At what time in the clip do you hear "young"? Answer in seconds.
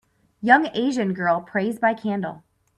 0.41-0.65